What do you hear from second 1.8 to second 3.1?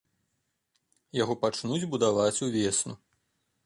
будаваць увесну.